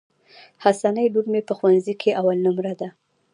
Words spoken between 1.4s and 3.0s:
په ښوونځي کي اول نمبر ده.